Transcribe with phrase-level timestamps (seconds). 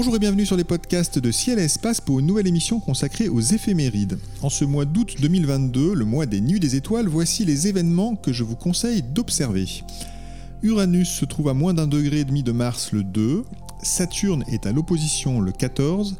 [0.00, 3.28] Bonjour et bienvenue sur les podcasts de Ciel et Espace pour une nouvelle émission consacrée
[3.28, 4.18] aux éphémérides.
[4.40, 8.32] En ce mois d'août 2022, le mois des Nuits des Étoiles, voici les événements que
[8.32, 9.66] je vous conseille d'observer.
[10.62, 13.44] Uranus se trouve à moins d'un degré et demi de Mars le 2,
[13.82, 16.16] Saturne est à l'opposition le 14,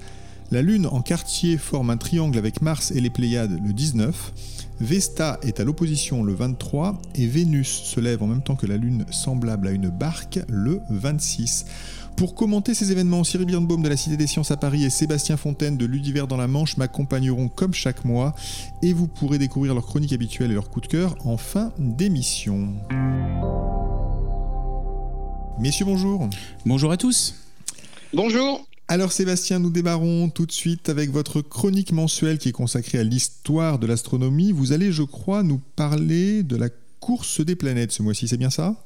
[0.51, 5.39] la Lune en quartier forme un triangle avec Mars et les Pléiades le 19, Vesta
[5.43, 9.05] est à l'opposition le 23 et Vénus se lève en même temps que la Lune
[9.11, 11.67] semblable à une barque le 26.
[12.17, 15.37] Pour commenter ces événements, Cyril Birnbaum de la Cité des Sciences à Paris et Sébastien
[15.37, 18.35] Fontaine de l'Univers dans la Manche m'accompagneront comme chaque mois
[18.83, 22.75] et vous pourrez découvrir leurs chroniques habituelles et leurs coups de cœur en fin d'émission.
[25.59, 26.27] Messieurs, bonjour.
[26.65, 27.35] Bonjour à tous.
[28.15, 28.67] Bonjour.
[28.93, 33.05] Alors Sébastien, nous démarrons tout de suite avec votre chronique mensuelle qui est consacrée à
[33.05, 34.51] l'histoire de l'astronomie.
[34.51, 38.51] Vous allez, je crois, nous parler de la course des planètes ce mois-ci, c'est bien
[38.51, 38.85] ça?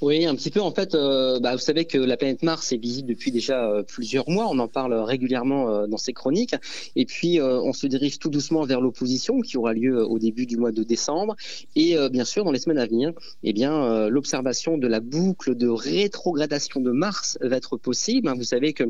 [0.00, 0.60] Oui, un petit peu.
[0.60, 3.82] En fait, euh, bah, vous savez que la planète Mars est visible depuis déjà euh,
[3.82, 4.46] plusieurs mois.
[4.50, 6.54] On en parle régulièrement euh, dans ces chroniques.
[6.96, 10.56] Et puis, on se dirige tout doucement vers l'opposition qui aura lieu au début du
[10.56, 11.36] mois de décembre.
[11.76, 15.68] Et bien sûr, dans les semaines à venir, eh bien, l'observation de la boucle de
[15.68, 18.32] rétrogradation de Mars va être possible.
[18.36, 18.84] Vous savez que,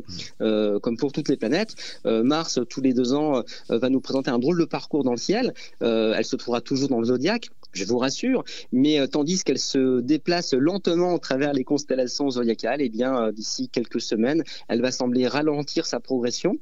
[0.79, 4.59] comme pour toutes les planètes, Mars, tous les deux ans, va nous présenter un drôle
[4.59, 5.53] de parcours dans le ciel.
[5.81, 9.99] elle se trouvera toujours dans le zodiaque je vous rassure, mais euh, tandis qu'elle se
[9.99, 14.91] déplace lentement au travers les constellations zodiacales, eh bien euh, d'ici quelques semaines, elle va
[14.91, 16.57] sembler ralentir sa progression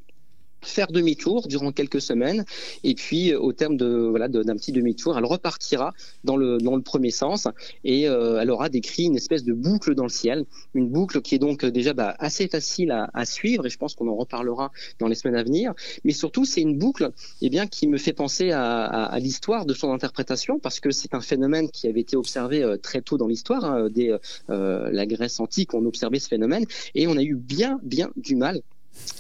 [0.66, 2.46] faire demi-tour durant quelques semaines.
[2.84, 5.94] Et puis euh, au terme de voilà d'un petit demi-tour elle repartira
[6.24, 7.48] dans le dans le premier sens.
[7.84, 10.46] Et euh, elle aura décrit une espèce de boucle dans le ciel.
[10.74, 13.66] Une boucle qui est donc euh, déjà bah, assez facile à, suivre.
[13.66, 15.74] Et je pense qu'on en reparlera dans les semaines à venir.
[16.04, 19.92] Mais surtout c'est une boucle eh bien qui me fait penser à l'histoire de son
[19.92, 20.60] interprétation.
[20.60, 24.12] Parce que c'est un phénomène qui avait été observé très tôt dans l'histoire hein, dès
[24.48, 26.66] la Grèce antique on observait ce phénomène.
[26.96, 28.62] Et on a eu bien bien du mal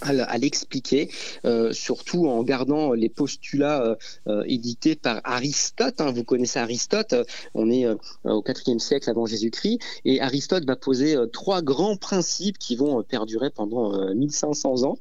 [0.01, 1.09] à l'expliquer,
[1.45, 3.95] euh, surtout en gardant les postulats euh,
[4.27, 6.01] euh, édités par Aristote.
[6.01, 6.11] Hein.
[6.11, 7.15] vous connaissez Aristote,
[7.53, 7.87] on est
[8.23, 13.49] au IVe siècle avant Jésus-Christ, et Aristote va poser trois grands principes qui vont perdurer
[13.49, 14.97] pendant 1500 ans.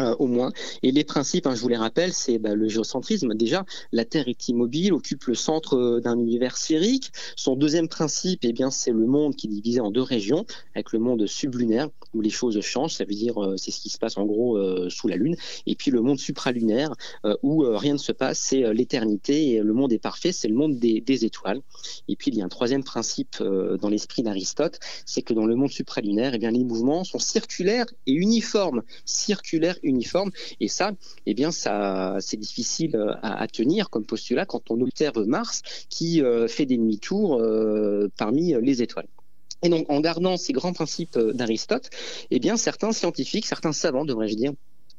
[0.00, 0.52] Euh, au moins.
[0.82, 3.34] Et les principes, hein, je vous les rappelle, c'est bah, le géocentrisme.
[3.34, 7.12] Déjà, la Terre est immobile, occupe le centre euh, d'un univers sphérique.
[7.36, 10.92] Son deuxième principe, eh bien, c'est le monde qui est divisé en deux régions, avec
[10.92, 12.94] le monde sublunaire où les choses changent.
[12.94, 14.58] Ça veut dire, euh, c'est ce qui se passe en gros
[14.88, 15.36] sous la Lune.
[15.66, 16.94] Et puis le monde supralunaire
[17.42, 20.78] où rien ne se passe, c'est l'éternité et le monde est parfait, c'est le monde
[20.78, 21.60] des, étoiles.
[22.08, 25.54] Et puis il y a un troisième principe dans l'esprit d'Aristote, c'est que dans le
[25.54, 28.82] monde supralunaire, eh bien, les mouvements sont circulaires et uniformes.
[29.04, 30.30] Circulaires uniforme.
[30.60, 30.92] Et ça,
[31.26, 36.22] eh bien, ça, c'est difficile euh, à, tenir comme postulat quand on observe Mars qui
[36.22, 39.08] euh, fait des demi-tours euh, parmi les étoiles.
[39.62, 41.90] Et donc, en gardant ces grands principes d'Aristote,
[42.30, 44.52] eh bien, certains scientifiques, certains savants, devrais-je dire,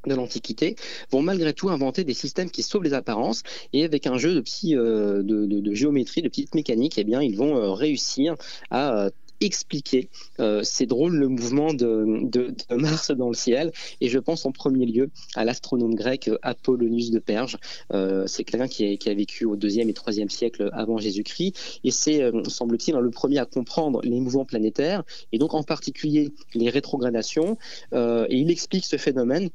[0.05, 0.75] de l'Antiquité
[1.11, 5.21] vont malgré tout inventer des systèmes qui sauvent les apparences et avec un jeu de,
[5.21, 8.35] de, de, géométrie, de petites mécaniques, eh bien, ils vont réussir
[8.69, 9.09] à
[9.45, 10.09] expliquer
[10.39, 12.23] euh, ces drôles le mouvement de,
[12.71, 13.71] Mars dans le ciel.
[14.01, 17.57] Et je pense en premier lieu à l'astronome grec Apollonius de Perge.
[17.93, 21.79] Euh, c'est quelqu'un qui, a vécu au deuxième et troisième siècle avant Jésus-Christ.
[21.83, 26.31] Et c'est, euh, semble-t-il, le premier à comprendre les mouvements planétaires et donc en particulier
[26.53, 27.57] les rétrogradations.
[27.93, 29.49] et il explique ce phénomène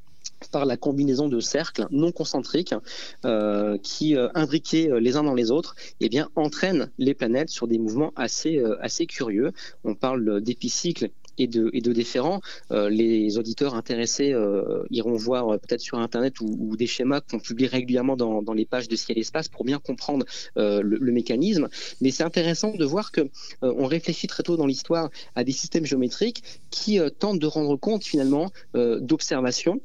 [0.52, 2.74] par la combinaison de cercles non concentriques
[3.24, 7.50] euh, qui, euh, imbriqués euh, les uns dans les autres, eh bien, entraînent les planètes
[7.50, 9.52] sur des mouvements assez, assez curieux.
[9.84, 12.40] On parle d'épicycles et de, et de déférents.
[12.70, 14.34] les auditeurs intéressés
[14.90, 18.88] iront voir peut-être sur Internet ou, des schémas qu'on publie régulièrement dans, dans, les pages
[18.88, 20.26] de Ciel et Espace pour bien comprendre
[20.56, 21.68] le, mécanisme.
[22.00, 23.28] Mais c'est intéressant de voir que
[23.62, 28.04] on réfléchit très tôt dans l'histoire à des systèmes géométriques qui tentent de rendre compte
[28.04, 29.80] finalement d'observations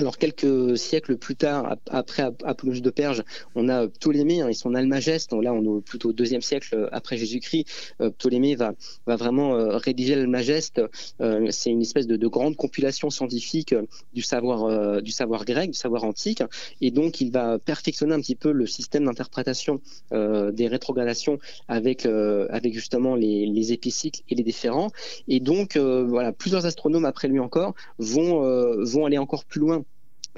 [0.00, 3.22] Alors quelques siècles plus tard, après Apollonius de Perge,
[3.54, 5.34] on a Ptolémée hein, et son Almageste.
[5.34, 7.66] Là, on est plutôt au deuxième siècle après Jésus-Christ.
[8.00, 8.72] Euh, Ptolémée va,
[9.06, 10.80] va vraiment euh, rédiger l'Almageste.
[11.20, 13.74] Euh, c'est une espèce de, de, grande compilation scientifique
[14.14, 16.42] du savoir, du savoir grec, du savoir antique.
[16.80, 19.82] Et donc, il va perfectionner un petit peu le système d'interprétation
[20.12, 21.38] des rétrogradations
[21.68, 24.90] avec, avec justement les, les épicycles et les déférents.
[25.28, 28.40] Et donc, voilà, plusieurs astronomes après lui encore vont,
[28.82, 29.84] vont aller encore plus loin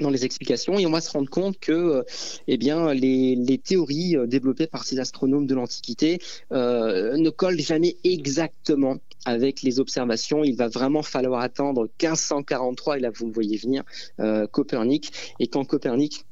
[0.01, 2.03] dans les explications et on va se rendre compte que euh,
[2.49, 6.19] eh bien les, théories euh, développées par ces astronomes de l'Antiquité
[6.53, 10.43] euh, ne collent jamais exactement avec les observations.
[10.43, 13.85] Il va vraiment falloir attendre 1543 et là vous me voyez venir
[14.51, 16.25] Copernic et quand Copernic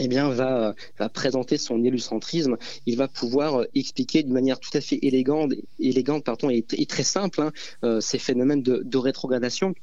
[0.00, 0.76] eh bien, va,
[1.12, 2.56] présenter son héliocentisme,
[2.86, 7.50] il va pouvoir expliquer de manière tout à fait élégante, élégante pardon, et, très simple
[7.82, 9.74] hein, ces phénomènes de rétrogradation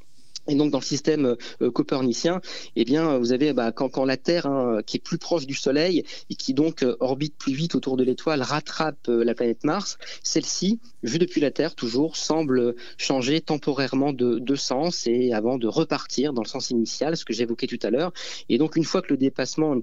[0.48, 2.42] et donc dans le système euh, copernicien,
[2.76, 5.54] eh bien vous avez bah, quand, quand, la Terre, hein, qui est plus proche du
[5.54, 9.64] Soleil et qui donc euh, orbite plus vite autour de l'étoile, rattrape euh, la planète
[9.64, 15.58] Mars, celle-ci, vue depuis la Terre toujours, semble changer temporairement de, de, sens et avant
[15.58, 18.14] de repartir dans le sens initial, ce que j'évoquais tout à l'heure.
[18.50, 19.76] Et donc une fois que le dépassement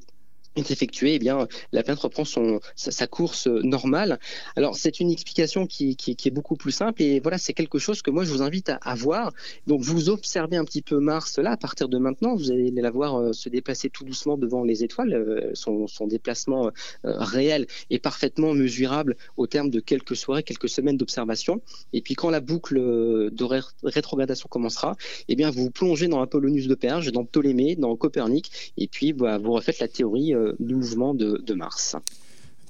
[0.57, 4.19] est effectué, eh bien, la planète reprend son, sa, course normale.
[4.57, 8.03] Alors, c'est une explication qui, qui, est beaucoup plus simple et voilà, c'est quelque chose
[8.03, 9.33] que moi, je vous invite à, à, voir.
[9.67, 12.91] Donc, vous observez un petit peu Mars là, à partir de maintenant, vous allez la
[12.91, 15.15] voir euh, se déplacer tout doucement devant les étoiles.
[15.15, 16.71] Euh, son, son, déplacement euh,
[17.05, 21.63] réel est parfaitement mesurable au terme de quelques soirées, quelques semaines d'observation.
[21.93, 23.45] Et puis, quand la boucle de
[23.85, 24.97] rétrogradation commencera,
[25.29, 29.13] eh bien, vous, vous plongez dans Apollonius de Perge, dans Ptolémée, dans Copernic, et puis
[29.13, 31.97] bah, vous refaites la théorie du mouvement de, Mars.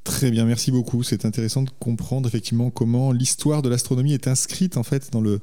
[0.05, 1.05] Très bien, merci beaucoup.
[1.05, 5.41] C'est intéressant de comprendre effectivement comment l'histoire de l'astronomie est inscrite en fait dans le,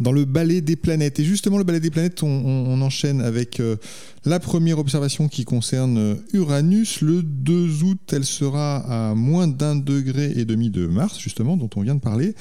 [0.00, 1.20] dans le ballet des planètes.
[1.20, 3.76] Et justement, le ballet des planètes, on, enchaîne avec euh,
[4.24, 7.02] la première observation qui concerne euh, Uranus.
[7.02, 11.70] Le 2 août, elle sera à moins d'un degré et demi de Mars, justement, dont
[11.76, 12.34] on vient de parler.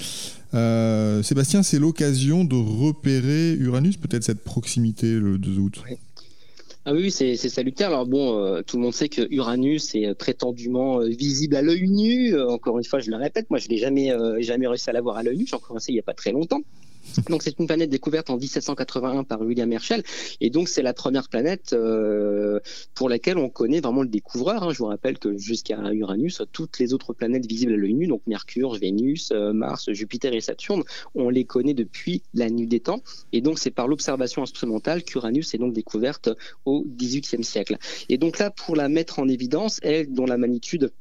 [0.56, 5.84] Euh, Sébastien, c'est l'occasion de repérer Uranus, peut-être cette proximité le 2 août.
[6.86, 7.90] Ah oui, c'est salutaire.
[7.90, 11.88] Alors bon, euh, tout le monde sait que Uranus est prétendument euh, visible à l'œil
[11.88, 12.34] nu.
[12.34, 15.18] Euh, encore une fois, je le répète, moi je l'ai jamais jamais réussi à l'avoir
[15.18, 15.46] à l'œil nu.
[15.46, 16.62] J'ai encore essayé il n'y a pas très longtemps.
[17.30, 20.04] Donc c'est une planète découverte en 1781 par William Herschel
[20.42, 22.60] et donc c'est la première planète euh,
[22.94, 24.64] pour laquelle on connaît vraiment le découvreur.
[24.64, 24.74] Hein.
[24.74, 28.22] Je vous rappelle que jusqu'à Uranus, toutes les autres planètes visibles à l'œil nu, donc
[28.28, 30.84] Mercure, Vénus, euh, Mars, Jupiter et Saturne,
[31.16, 33.02] on les connaît depuis la nuit des temps
[33.32, 36.30] et donc c'est par l'observation instrumentale qu'Uranus est donc découverte
[36.66, 37.78] au XVIIIe siècle.
[38.10, 40.92] Et donc là, pour la mettre en évidence, elle dont la magnitude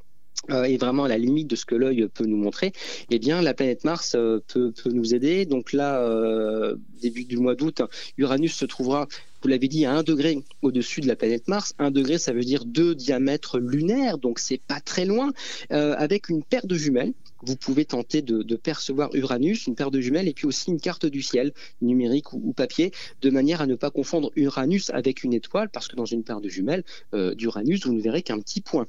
[0.50, 2.72] euh, est vraiment à la limite de ce que l'œil peut nous montrer,
[3.10, 5.46] eh bien la planète Mars euh, peut, nous aider.
[5.46, 7.82] Donc là, euh, début du mois d'août,
[8.16, 9.06] Uranus se trouvera,
[9.42, 11.74] vous l'avez dit, à un degré au-dessus de la planète Mars.
[11.78, 15.32] Un degré, ça veut dire deux diamètres lunaires, donc c'est pas très loin,
[15.72, 17.12] euh, avec une paire de jumelles.
[17.42, 21.06] Vous pouvez tenter de, percevoir Uranus, une paire de jumelles, et puis aussi une carte
[21.06, 22.90] du ciel, numérique ou, ou papier,
[23.22, 26.40] de manière à ne pas confondre Uranus avec une étoile, parce que dans une paire
[26.40, 26.82] de jumelles
[27.14, 28.88] euh, d'Uranus, vous ne verrez qu'un petit point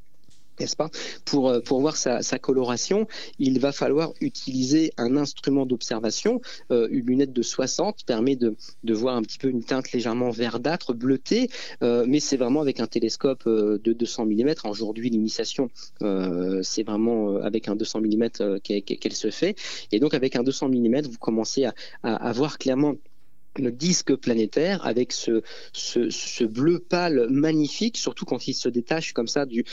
[0.59, 0.89] n'est-ce pas?
[1.25, 3.07] Pour, euh, pour voir sa, coloration,
[3.37, 6.41] il va falloir utiliser un instrument d'observation.
[6.71, 10.29] Euh, une lunette de 60 permet de, de, voir un petit peu une teinte légèrement
[10.29, 11.49] verdâtre, bleutée,
[11.83, 14.53] euh, mais c'est vraiment avec un télescope de 200 mm.
[14.65, 15.69] Aujourd'hui, l'initiation,
[16.61, 19.55] c'est vraiment avec un 200 mm qu'elle se fait.
[19.91, 21.73] Et donc, avec un 200 mm, vous commencez à,
[22.03, 22.95] à, voir clairement
[23.57, 29.65] disque planétaire avec ce, bleu pâle magnifique, surtout quand il se détache comme ça du,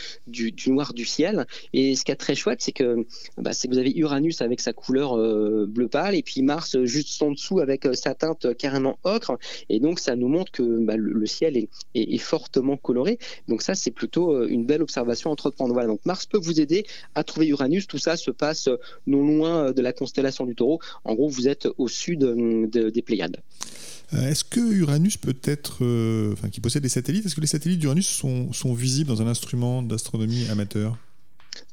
[0.66, 1.46] noir du ciel.
[1.72, 3.06] Et ce qui est très chouette, c'est que,
[3.38, 7.30] bah, vous avez Uranus avec sa couleur euh, bleu pâle et puis Mars juste en
[7.30, 9.38] dessous avec euh, sa teinte carrément ocre.
[9.68, 11.56] Et donc ça nous montre que bah, le, ciel
[11.94, 13.18] est, fortement coloré.
[13.48, 15.72] Donc ça, c'est plutôt euh, une belle observation à entreprendre.
[15.72, 16.84] Voilà, donc Mars peut vous aider
[17.14, 17.86] à trouver Uranus.
[17.86, 18.68] Tout ça se passe
[19.06, 20.80] non loin de la constellation du taureau.
[21.04, 23.42] En gros, vous êtes au sud de, des Pléiades.
[24.14, 27.46] Euh, est-ce que Uranus peut être, euh, enfin, qui possède des satellites, est-ce que les
[27.46, 30.96] satellites d'Uranus sont, sont visibles dans un instrument d'astronomie amateur?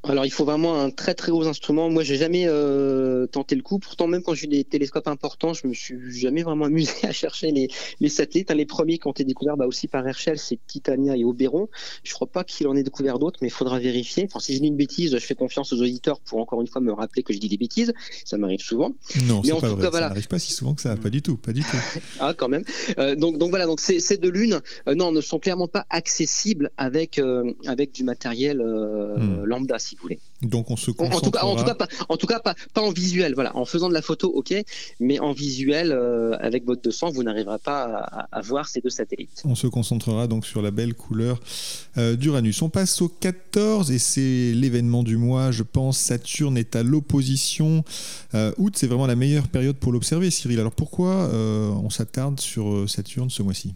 [0.03, 1.89] Alors il faut vraiment un très très gros instrument.
[1.89, 3.79] Moi j'ai jamais euh, tenté le coup.
[3.79, 7.11] Pourtant même quand j'ai eu des télescopes importants, je me suis jamais vraiment amusé à
[7.11, 7.69] chercher les,
[7.99, 8.51] les satellites.
[8.51, 11.69] les premiers qui ont été découverts bah, aussi par Herschel, c'est Titania et Oberon.
[12.03, 14.25] Je crois pas qu'il en ait découvert d'autres, mais il faudra vérifier.
[14.25, 16.81] Enfin si je dis une bêtise, je fais confiance aux auditeurs pour encore une fois
[16.81, 17.93] me rappeler que je dis des bêtises.
[18.25, 18.91] Ça m'arrive souvent.
[19.25, 19.91] Non, c'est pas vrai.
[19.91, 20.95] ça n'arrive pas si souvent que ça.
[20.95, 21.77] Pas du tout, pas du tout.
[22.19, 22.63] ah quand même.
[22.99, 25.85] Euh, donc donc voilà donc ces, ces deux lunes euh, non ne sont clairement pas
[25.89, 29.43] accessibles avec euh, avec du matériel euh, hmm.
[29.45, 29.77] lambda.
[29.93, 30.19] Si si vous voulez.
[30.41, 32.81] Donc on se en, tout cas, en tout cas, pas, en tout cas pas, pas,
[32.81, 33.33] en visuel.
[33.33, 34.53] Voilà, en faisant de la photo, ok,
[34.99, 39.41] mais en visuel, euh, avec votre 200, vous n'arriverez pas à, voir ces deux satellites.
[39.45, 41.39] On se concentrera donc sur la belle couleur
[41.97, 42.61] euh, d'Uranus.
[42.61, 45.97] On passe au 14 et c'est l'événement du mois, je pense.
[45.97, 47.83] Saturne est à l'opposition.
[48.33, 50.59] Euh, août, c'est vraiment la meilleure période pour l'observer, Cyril.
[50.59, 53.75] Alors pourquoi on s'attarde sur Saturne ce mois-ci?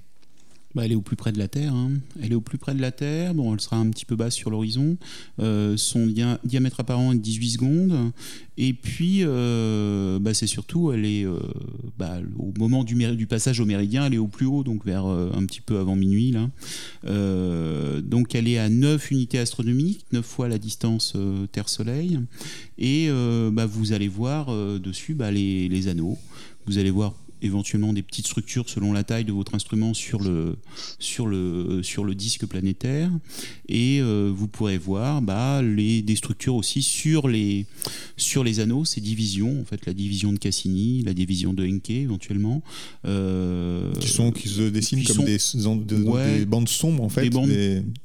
[0.75, 1.73] Bah, elle est au plus près de la Terre.
[1.73, 1.93] Hein.
[2.21, 3.33] Elle est au plus près de la Terre.
[3.33, 4.97] Bon, elle sera un petit peu basse sur l'horizon.
[5.39, 6.07] Euh, son
[6.43, 8.11] diamètre apparent est 18 secondes.
[8.57, 11.39] Et puis, euh, bah, c'est surtout, elle est euh,
[11.97, 15.45] bah, au moment du, passage au méridien, elle est au plus haut, donc vers un
[15.45, 16.35] petit peu avant minuit.
[17.03, 21.15] Donc, elle est à 9 unités astronomiques, 9 fois la distance
[21.51, 22.19] Terre-Soleil.
[22.77, 24.47] Et vous allez voir
[24.79, 26.17] dessus les, les anneaux.
[26.65, 30.55] Vous allez voir éventuellement des petites structures selon la taille de votre instrument sur le,
[30.99, 33.11] sur le, sur le disque planétaire.
[33.69, 37.65] Et euh, vous pourrez voir bah, les, des structures aussi sur les,
[38.15, 41.91] sur les anneaux, ces divisions, en fait, la division de Cassini, la division de Encke
[41.91, 42.61] éventuellement.
[43.05, 47.21] Euh, qui, sont, qui se dessinent comme des, des, bandes sombres en fait.
[47.21, 47.51] Des bandes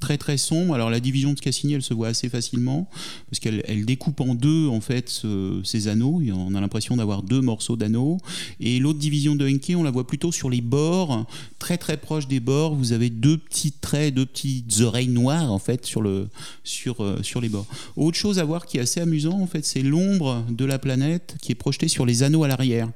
[0.01, 0.75] très très sombres.
[0.75, 2.89] Alors la division de Cassini, elle se voit assez facilement
[3.31, 5.23] parce qu'elle elle découpe en deux en fait
[5.65, 6.21] ces anneaux.
[6.33, 8.19] On a l'impression d'avoir deux morceaux d'anneaux.
[8.61, 11.27] Et l'autre division de Henke, on la voit plutôt sur les bords,
[11.59, 12.75] très très proche des bords.
[12.75, 16.29] Vous avez deux petits traits, deux petites oreilles noires en fait sur, le,
[16.65, 17.67] sur, euh, sur les bords.
[17.97, 21.37] Autre chose à voir qui est assez amusant en fait, c'est l'ombre de la planète
[21.41, 22.89] qui est projetée sur les anneaux à l'arrière.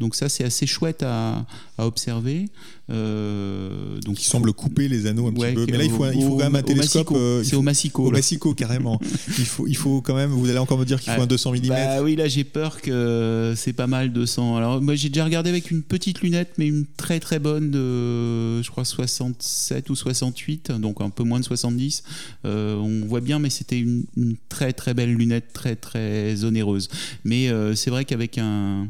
[0.00, 1.46] Donc ça, c'est assez chouette à,
[1.78, 2.46] observer.
[2.88, 5.66] Euh, donc, qui semble couper les anneaux un petit peu.
[5.66, 7.10] Mais là, il faut, il faut quand même un télescope.
[7.12, 8.06] Euh, c'est au Massico.
[8.06, 9.00] Au Massico, carrément.
[9.38, 10.30] il, faut, il faut quand même.
[10.30, 11.68] Vous allez encore me dire qu'il faut un 200 mm.
[11.68, 14.56] Bah, oui, là, j'ai peur que c'est pas mal 200.
[14.56, 18.62] Alors, moi, j'ai déjà regardé avec une petite lunette, mais une très très bonne de,
[18.62, 22.04] je crois, 67 ou 68, donc un peu moins de 70.
[22.44, 26.88] Euh, on voit bien, mais c'était une, une, très très belle lunette, très très onéreuse.
[27.24, 28.88] Mais c'est vrai qu'avec un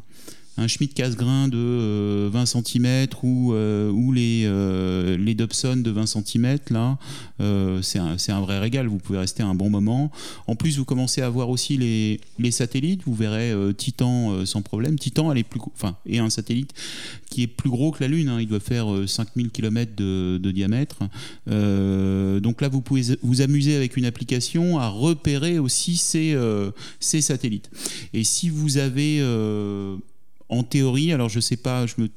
[0.58, 6.58] un Schmidt casse-grain de 20 euh, cm ou, euh, euh, les Dobson de 20 cm,
[6.70, 6.98] là,
[7.82, 8.86] c'est un, vrai régal.
[8.86, 10.10] Vous pouvez rester un bon moment.
[10.46, 13.02] En plus, vous commencez à voir aussi les, satellites.
[13.04, 14.98] Vous verrez Titan sans problème.
[14.98, 16.72] Titan, elle est plus, enfin, et un satellite
[17.28, 18.28] qui est plus gros que la Lune.
[18.28, 18.40] Hein.
[18.40, 21.00] Il doit faire 5000 km de, diamètre.
[21.46, 27.70] donc là, vous pouvez vous amuser avec une application à repérer aussi ces satellites.
[28.14, 29.20] Et si vous avez
[30.48, 32.08] en théorie, alors je sais pas, je me,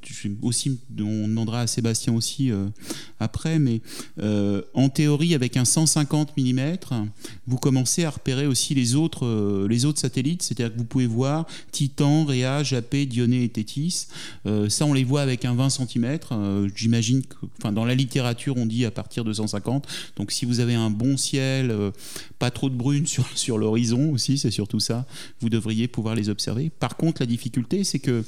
[0.42, 2.66] aussi, on demandera à Sébastien aussi euh,
[3.18, 3.80] après, mais
[4.20, 6.76] euh, en théorie, avec un 150 mm,
[7.46, 11.06] vous commencez à repérer aussi les autres, euh, les autres satellites, c'est-à-dire que vous pouvez
[11.06, 14.06] voir Titan, Rhea, Japet, Dionée et Tétis.
[14.68, 16.18] ça, on les voit avec un 20 cm.
[16.74, 19.86] J'imagine que, enfin, dans la littérature, on dit à partir de 150.
[20.16, 21.74] Donc, si vous avez un bon ciel,
[22.38, 25.06] pas trop de brume sur, sur l'horizon aussi, c'est surtout ça,
[25.40, 26.70] vous devriez pouvoir les observer.
[26.70, 28.19] Par contre, la difficulté, c'est que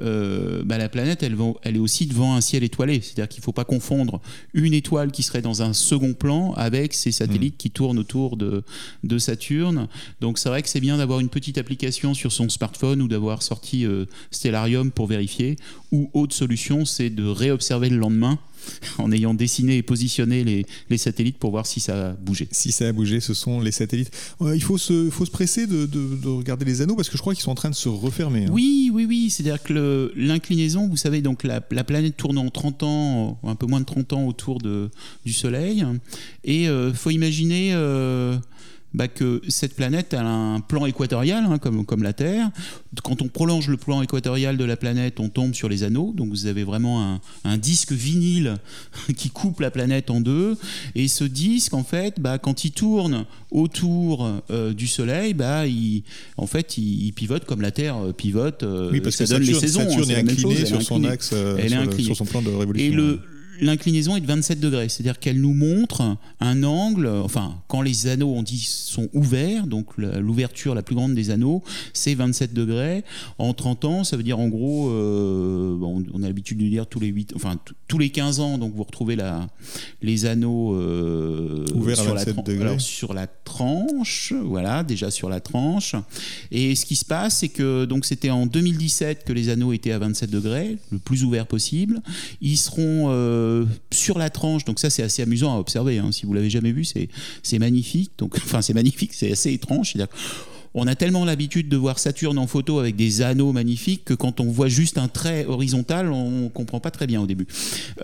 [0.00, 3.00] euh, bah, la planète, elle, elle, est aussi devant un ciel étoilé.
[3.00, 4.20] C'est-à-dire qu'il ne faut pas confondre
[4.54, 7.58] une étoile qui serait dans un second plan avec ces satellites mm.
[7.58, 8.62] qui tournent autour de,
[9.04, 9.88] de Saturne.
[10.20, 13.42] Donc c'est vrai que c'est bien d'avoir une petite application sur son smartphone ou d'avoir
[13.42, 15.56] sorti euh, Stellarium pour vérifier.
[15.92, 18.38] Ou autre solution, c'est de réobserver le lendemain
[18.98, 22.48] en ayant dessiné et positionné les, satellites pour voir si ça a bougé.
[22.50, 24.10] Si ça a bougé, ce sont les satellites.
[24.42, 25.88] Euh, il faut se, faut se presser de,
[26.28, 28.44] regarder les anneaux parce que je crois qu'ils sont en train de se refermer.
[28.44, 28.50] Hein.
[28.52, 29.30] Oui, oui, oui.
[29.30, 33.80] C'est-à-dire que l'inclinaison, vous savez, donc la, planète tourne en 30 ans, un peu moins
[33.80, 34.90] de 30 ans autour de,
[35.24, 35.84] du Soleil.
[36.44, 37.70] Et il euh, faut imaginer.
[37.72, 38.36] Euh,
[38.92, 42.50] bah, que cette planète a un plan équatorial, hein, comme, comme la Terre.
[43.04, 46.12] Quand on prolonge le plan équatorial de la planète, on tombe sur les anneaux.
[46.16, 48.56] Donc vous avez vraiment un, un disque vinyle
[49.16, 50.56] qui coupe la planète en deux.
[50.94, 56.02] Et ce disque, en fait, bah, quand il tourne autour euh, du Soleil, bah, il,
[56.36, 58.62] en fait, il, pivote comme la Terre pivote.
[58.62, 61.56] Euh, oui, parce que Saturne, les saisons, Saturne hein, est, inclinée sur son axe, euh,
[61.58, 62.90] elle est sur, sur, son plan de révolution.
[62.90, 63.20] Et le,
[63.60, 68.32] l'inclinaison est de 27 degrés, c'est-à-dire qu'elle nous montre un angle, enfin, quand les anneaux,
[68.34, 71.62] on dit, sont ouverts, donc l'ouverture la plus grande des anneaux,
[71.92, 73.04] c'est 27 degrés.
[73.38, 77.00] En 30 ans, ça veut dire en gros, euh, on a l'habitude de dire tous
[77.00, 79.48] les 8, enfin, tous les 15 ans, donc vous retrouvez la,
[80.02, 85.94] les anneaux euh, ouverts sur, la sur la tranche, voilà, déjà sur la tranche.
[86.50, 89.92] Et ce qui se passe, c'est que donc c'était en 2017 que les anneaux étaient
[89.92, 92.00] à 27 degrés, le plus ouvert possible.
[92.40, 94.64] Ils seront euh, euh, sur la tranche.
[94.64, 95.98] Donc ça, c'est assez amusant à observer.
[95.98, 96.12] Hein.
[96.12, 98.12] Si vous l'avez jamais vu, c'est magnifique.
[98.18, 99.94] Donc, enfin, c'est magnifique, c'est assez étrange.
[100.74, 104.40] On a tellement l'habitude de voir Saturne en photo avec des anneaux magnifiques que quand
[104.40, 107.46] on voit juste un trait horizontal, on comprend pas très bien au début.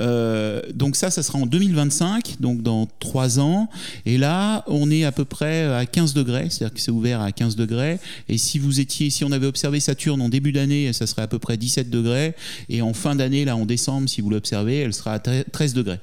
[0.01, 3.69] Euh, donc ça, ça sera en 2025, donc dans trois ans.
[4.05, 7.31] Et là, on est à peu près à 15 degrés, c'est-à-dire que c'est ouvert à
[7.31, 7.99] 15 degrés.
[8.29, 11.29] Et si vous étiez, si on avait observé Saturne en début d'année, ça serait à
[11.29, 12.35] peu près 17 degrés.
[12.69, 16.01] Et en fin d'année, là en décembre, si vous l'observez, elle sera à 13 degrés.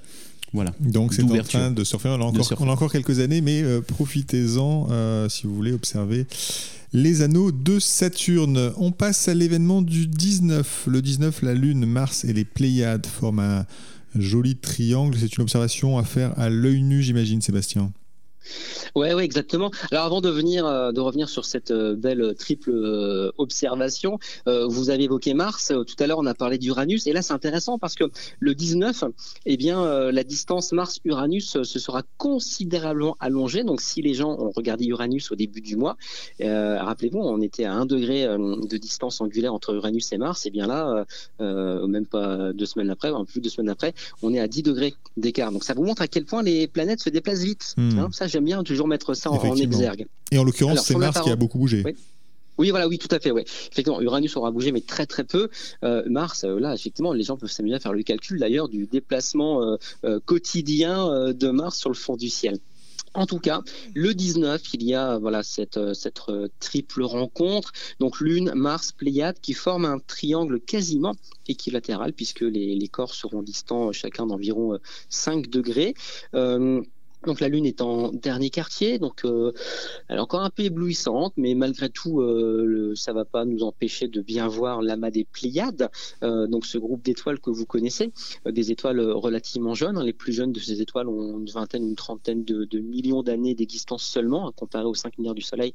[0.54, 0.72] Voilà.
[0.80, 2.10] Donc c'est en train de surfer.
[2.10, 5.74] On a encore, on a encore quelques années, mais euh, profitez-en euh, si vous voulez
[5.74, 6.28] observer
[6.94, 8.72] les anneaux de Saturne.
[8.78, 10.84] On passe à l'événement du 19.
[10.88, 13.66] Le 19, la Lune, Mars et les Pléiades forment un
[14.16, 15.18] joli triangle.
[15.20, 17.92] C'est une observation à faire à l'œil nu, j'imagine, Sébastien.
[18.96, 19.72] Ouais, ouais, exactement.
[19.92, 24.90] Alors avant de venir, euh, de revenir sur cette euh, belle triple euh, observation, vous
[24.90, 25.74] avez évoqué Mars.
[25.88, 28.06] Tout à l'heure, on a parlé d'Uranus, et là, c'est intéressant parce que
[28.40, 29.06] le 19,
[29.46, 33.64] eh bien, la distance Mars-Uranus se sera considérablement allongée.
[33.64, 35.98] Donc, si les gens ont regardé Uranus au début du mois,
[36.40, 40.46] rappelez-vous, on était à 1 degré de distance angulaire entre Uranus et Mars.
[40.46, 41.06] Et bien là,
[41.40, 44.94] même pas deux semaines après, plus de deux semaines après, on est à 10 degrés
[45.18, 45.52] d'écart.
[45.52, 47.74] Donc, ça vous montre à quel point les planètes se déplacent vite.
[47.78, 48.00] Hmm.
[48.00, 48.10] Hein.
[48.12, 50.06] ça, j'aime bien toujours mettre ça en, exergue.
[50.32, 51.84] Et en l'occurrence, c'est Mars qui a beaucoup bougé.
[52.58, 52.70] Oui.
[52.70, 53.32] voilà, oui, tout à fait.
[53.32, 55.50] Effectivement, Uranus aura bougé, mais très très peu.
[55.84, 58.86] Euh, Mars, euh, là, effectivement, les gens peuvent s'amuser à faire le calcul d'ailleurs du
[58.86, 62.60] déplacement euh, quotidien de Mars sur le fond du ciel.
[63.16, 63.62] En tout cas,
[63.94, 66.20] le 19, il y a voilà cette, cette
[66.60, 71.14] triple rencontre, donc Lune, Mars, Pléiade, qui forment un triangle quasiment
[71.48, 75.94] équilatéral puisque les, les corps seront distants chacun d'environ 5 degrés.
[77.26, 79.52] Donc la Lune est en dernier quartier, donc euh,
[80.08, 83.64] elle est encore un peu éblouissante, mais malgré tout, euh, le, ça va pas nous
[83.64, 85.90] empêcher de bien voir l'amas des Pléiades,
[86.24, 88.12] euh, donc ce groupe d'étoiles que vous connaissez,
[88.48, 89.98] euh, des étoiles relativement jeunes.
[89.98, 90.04] Hein.
[90.04, 94.04] les plus jeunes de ces étoiles ont une vingtaine, une trentaine de, millions d'années d'existence
[94.04, 95.74] seulement, hein, comparé aux 5 milliards du Soleil,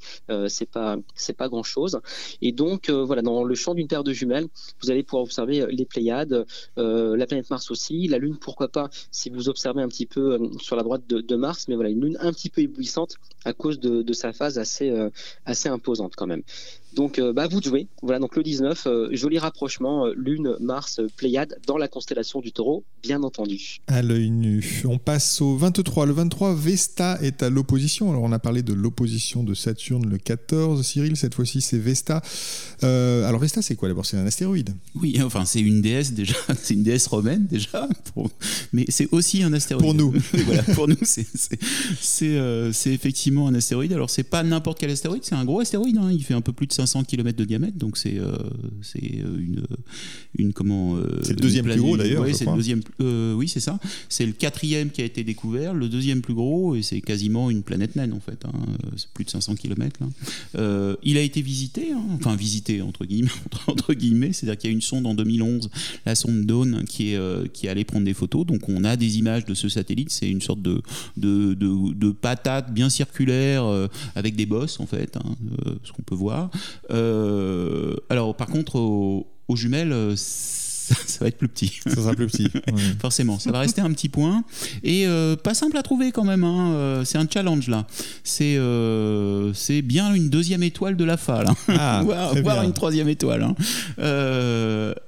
[0.48, 0.96] c'est pas
[1.36, 2.00] pas grand chose.
[2.42, 4.48] Et donc voilà, dans le champ d'une paire de jumelles,
[4.82, 6.44] vous allez pouvoir observer les Pléiades,
[6.76, 10.76] la planète Mars aussi, la Lune, pourquoi pas, si vous observez un petit peu sur
[10.76, 13.80] la droite de, de Mars, mais voilà, une lune un petit peu éblouissante à cause
[13.80, 15.10] de, sa phase assez, euh,
[15.46, 16.42] assez imposante quand même.
[16.94, 17.86] Donc, euh, bah, vous jouez.
[18.02, 22.52] Voilà, donc le 19, euh, joli rapprochement, euh, Lune, Mars, Pléiade, dans la constellation du
[22.52, 23.78] taureau, bien entendu.
[23.86, 24.82] À l'œil nu.
[24.84, 26.06] On passe au 23.
[26.06, 28.10] Le 23, Vesta est à l'opposition.
[28.10, 30.84] Alors, on a parlé de l'opposition de Saturne le 14.
[30.84, 32.22] Cyril, cette fois-ci, c'est Vesta.
[32.82, 34.06] alors, Vesta, c'est quoi d'abord?
[34.06, 36.34] C'est un astéroïde Oui, enfin, c'est une déesse déjà.
[36.60, 37.88] C'est une déesse romaine déjà.
[38.72, 39.84] Mais c'est aussi un astéroïde.
[39.84, 40.12] Pour nous.
[40.46, 43.92] voilà, pour nous, c'est effectivement un astéroïde.
[43.92, 45.98] Alors, c'est pas n'importe quel astéroïde, c'est un gros astéroïde.
[45.98, 46.10] Hein.
[46.12, 48.36] Il fait un peu plus de 500 km de diamètre, donc c'est euh,
[48.82, 49.64] c'est euh, une
[50.38, 50.96] une comment.
[50.96, 52.24] Euh, c'est le deuxième plus gros d'ailleurs.
[52.24, 52.82] Le deuxième.
[53.00, 53.80] oui, c'est ça.
[54.08, 57.64] C'est le quatrième qui a été découvert, le deuxième plus gros, et c'est quasiment une
[57.64, 58.44] planète naine en fait.
[58.44, 58.52] Hein.
[58.96, 59.98] C'est plus de 500 km.
[60.00, 60.96] Là.
[61.02, 62.02] il a été visité, hein.
[62.14, 63.30] enfin visité entre guillemets,
[63.66, 65.70] entre, guillemets, c'est-à-dire qu'il y a une sonde en 2011,
[66.06, 68.46] la sonde Dawn, qui est qui est allée prendre des photos.
[68.46, 70.10] Donc on a des images de ce satellite.
[70.10, 70.80] C'est une sorte de
[71.16, 73.64] de, de, de patate bien circulaire
[74.14, 75.34] avec des bosses en fait, hein,
[75.82, 76.50] ce qu'on peut voir.
[76.90, 81.80] Euh, alors, par contre, aux, jumelles, euh, ça, va être plus petit.
[81.86, 82.48] Ça sera plus petit.
[83.00, 84.44] Forcément, ça va rester un petit point.
[84.82, 86.44] Et euh, pas simple à trouver quand même.
[86.44, 87.02] Hein.
[87.04, 87.86] C'est un challenge là.
[88.24, 88.58] C'est
[89.54, 91.54] c'est bien une deuxième étoile de la FA là.
[91.68, 92.02] Ah,
[92.42, 93.42] voire, une troisième étoile.
[93.42, 93.54] Hein.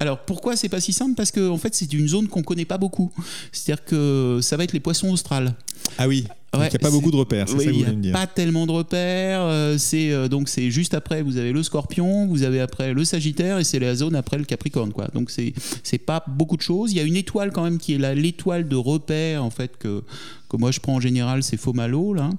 [0.01, 1.15] alors pourquoi c'est pas si simple?
[1.15, 3.11] Parce que en fait c'est une zone qu'on connaît pas beaucoup.
[3.53, 5.55] C'est-à-dire que ça va être les poissons australes.
[5.99, 8.03] Ah oui il n'y a pas beaucoup de repères, c'est ça que vous voulez me
[8.03, 8.13] dire.
[8.13, 9.43] Pas tellement de repères.
[9.43, 13.05] Euh, c'est euh, donc c'est juste après vous avez le Scorpion, vous avez après le
[13.05, 15.07] Sagittaire et c'est la zone après le Capricorne quoi.
[15.15, 15.53] Donc c'est
[15.85, 16.91] c'est pas beaucoup de choses.
[16.91, 20.03] Il y a une étoile quand même qui est l'étoile de repère en fait que
[20.49, 22.31] que moi je prends en général, c'est Fomalo là.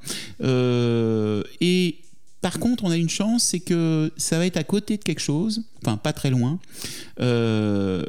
[0.44, 1.96] Euh, et
[2.42, 5.22] par contre, on a une chance, c'est que ça va être à côté de quelque
[5.22, 6.60] chose, enfin pas très loin.
[7.20, 8.04] Euh,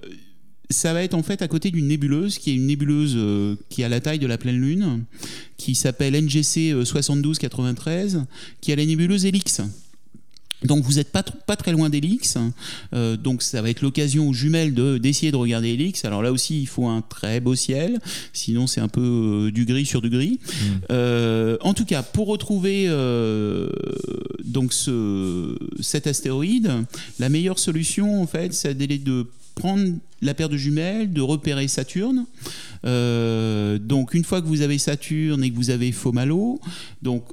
[0.72, 3.84] ça va être en fait à côté d'une nébuleuse qui est une nébuleuse euh, qui
[3.84, 5.04] a la taille de la pleine lune,
[5.56, 8.20] qui s'appelle NGC 7293, euh,
[8.60, 9.60] qui a la nébuleuse Helix.
[10.64, 12.36] Donc vous n'êtes pas, pas très loin d'Helix,
[12.94, 16.04] euh, donc ça va être l'occasion aux jumelles d'essayer de, regarder Helix.
[16.04, 17.98] Alors là aussi il faut un très beau ciel,
[18.32, 20.38] sinon c'est un peu du gris sur du gris.
[20.42, 21.56] Mmh.
[21.60, 22.88] en tout cas, pour retrouver
[24.44, 26.70] donc ce, cet astéroïde,
[27.18, 32.26] la meilleure solution en fait, c'est de prendre la paire de jumelles, de repérer Saturne.
[32.84, 36.60] Euh, donc une fois que vous avez Saturne et que vous avez Fomalo,
[37.02, 37.24] donc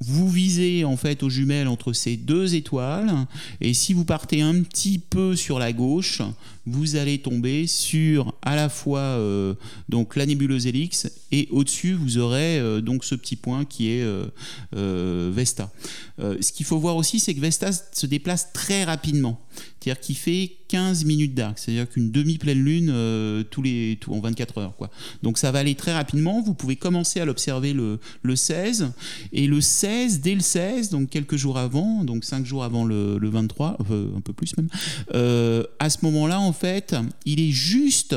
[0.00, 3.12] vous visez en fait aux jumelles entre ces deux étoiles.
[3.60, 6.22] Et si vous partez un petit peu sur la gauche,
[6.66, 9.54] vous allez tomber sur à la fois euh,
[9.88, 14.02] donc la nébuleuse Helix et au-dessus vous aurez euh, donc ce petit point qui est
[14.02, 15.70] euh, Vesta.
[16.18, 19.40] ce qu'il faut voir aussi c'est que Vesta se déplace très rapidement.
[19.80, 24.76] C'est-à-dire qu'il fait 15 minutes d'arc, c'est-à-dire qu'une demi-pleine lune tous les, en 24 heures.
[24.76, 24.90] Quoi.
[25.22, 28.92] Donc ça va aller très rapidement, vous pouvez commencer à l'observer le, le, 16,
[29.32, 33.18] et le 16, dès le 16, donc quelques jours avant, donc 5 jours avant le,
[33.18, 34.68] le 23, un peu plus même,
[35.78, 38.16] à ce moment-là, en fait, il est juste,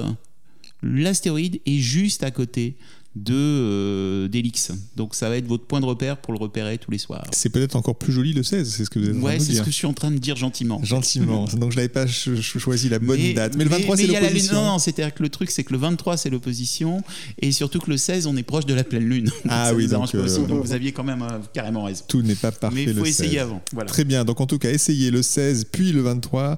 [0.82, 2.78] l'astéroïde est juste à côté
[3.16, 4.72] de euh, d'Elix.
[4.96, 7.26] Donc ça va être votre point de repère pour le repérer tous les soirs.
[7.32, 9.62] C'est peut-être encore plus joli le 16, c'est ce que vous êtes Ouais, c'est ce
[9.62, 10.84] que je suis en train de dire gentiment.
[10.84, 11.46] Gentiment.
[11.58, 13.56] Donc je n'avais pas choisi la bonne date.
[13.56, 14.56] Mais le 23 c'est l'opposition.
[14.56, 17.04] Non, non, c'est-à-dire que le truc c'est que le 23 c'est l'opposition
[17.40, 19.30] et surtout que le 16 on est proche de la pleine lune.
[19.48, 22.04] Ah oui, donc, euh, donc, vous aviez quand même euh, carrément raison.
[22.08, 22.76] Tout n'est pas parfait.
[22.76, 23.62] Mais il faut essayer avant.
[23.86, 24.26] Très bien.
[24.26, 26.58] Donc en tout cas, essayez le 16 puis le 23.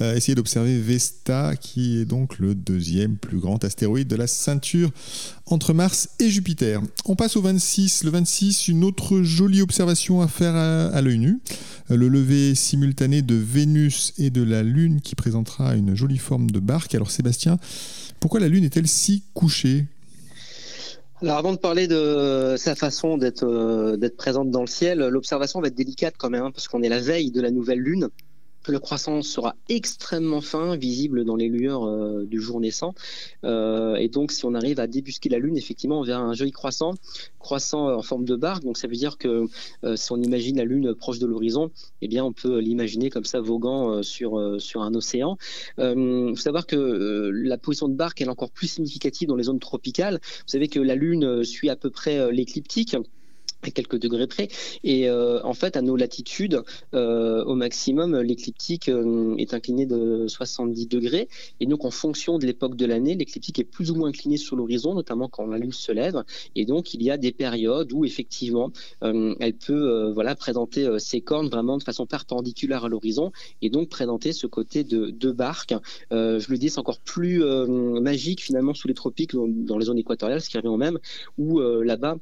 [0.00, 4.90] essayez d'observer Vesta qui est donc le deuxième plus grand astéroïde de la ceinture
[5.46, 6.80] entre Mars et Jupiter.
[7.04, 8.04] On passe au 26.
[8.04, 11.40] Le 26, une autre jolie observation à faire à, l'œil nu.
[11.88, 16.58] Le lever simultané de Vénus et de la Lune qui présentera une jolie forme de
[16.58, 16.94] barque.
[16.94, 17.58] Alors Sébastien,
[18.18, 19.86] pourquoi la Lune est-elle si couchée?
[21.22, 25.62] Alors avant de parler de sa façon d'être euh, d'être présente dans le ciel, l'observation
[25.62, 28.08] va être délicate quand même, hein, parce qu'on est la veille de la nouvelle lune
[28.72, 32.94] le croissant sera extrêmement fin, visible dans les lueurs euh, du jour naissant.
[33.44, 36.50] Euh, et donc, si on arrive à débusquer la Lune, effectivement, on verra un joli
[36.50, 36.94] croissant,
[37.38, 38.64] croissant en forme de barque.
[38.64, 39.46] Donc, ça veut dire que
[39.84, 41.70] euh, si on imagine la Lune proche de l'horizon,
[42.02, 45.36] eh bien, on peut l'imaginer comme ça voguant sur, sur un océan.
[45.78, 49.60] Il faut savoir que la position de barque est encore plus significative dans les zones
[49.60, 50.20] tropicales.
[50.22, 52.96] Vous savez que la Lune suit à peu près l'écliptique
[53.62, 54.48] à quelques degrés près.
[54.84, 56.62] Et euh, en fait, à nos latitudes,
[56.94, 61.28] euh, au maximum, l'écliptique euh, est incliné de 70 degrés.
[61.60, 64.56] Et donc, en fonction de l'époque de l'année, l'écliptique est plus ou moins incliné sur
[64.56, 66.22] l'horizon, notamment quand la lune se lève.
[66.54, 71.48] Et donc, il y a des périodes où, effectivement, elle peut voilà, présenter ses cornes
[71.48, 75.74] vraiment de façon perpendiculaire à l'horizon et donc présenter ce côté de, de barque.
[76.10, 77.42] je le dis, c'est encore plus
[78.00, 80.98] magique finalement sous les tropiques, dans les zones équatoriales, ce qui revient au même,
[81.38, 82.18] où là-bas, euh,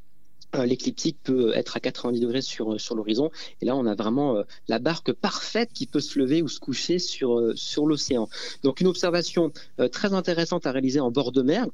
[0.65, 3.31] l'écliptique peut être à 90 degrés sur, euh, sur l'horizon.
[3.61, 6.61] Et là, on a vraiment euh, la barque parfaite qui peut se lever ou se
[6.61, 8.29] coucher sur, sur l'océan.
[8.63, 9.53] Donc, une observation
[9.91, 11.67] très intéressante à réaliser en bord de mer,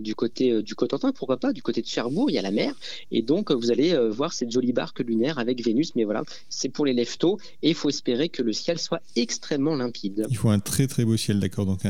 [0.00, 2.74] du côté du Cotentin, pourquoi pas, du côté de Cherbourg, il y a la mer.
[3.10, 5.94] Et donc, vous allez voir cette jolie barque lunaire avec Vénus.
[5.94, 7.38] Mais voilà, c'est pour les leftos.
[7.62, 10.26] Et il faut espérer que le ciel soit extrêmement limpide.
[10.28, 11.66] Il faut un très très beau ciel, d'accord.
[11.66, 11.80] Donc,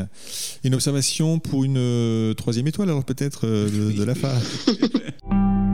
[0.65, 4.41] une observation pour une troisième étoile, alors peut-être, de, de la phare.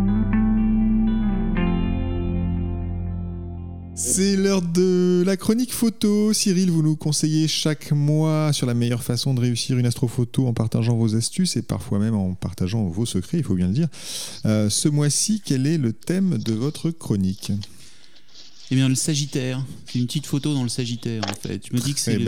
[3.95, 6.33] C'est l'heure de la chronique photo.
[6.33, 10.55] Cyril, vous nous conseillez chaque mois sur la meilleure façon de réussir une astrophoto en
[10.55, 13.89] partageant vos astuces et parfois même en partageant vos secrets, il faut bien le dire.
[14.47, 17.53] Euh, ce mois-ci, quel est le thème de votre chronique?
[18.71, 19.63] Eh bien, le Sagittaire.
[19.87, 21.67] C'est une petite photo dans le Sagittaire, en fait.
[21.71, 22.19] Je me dis que c'est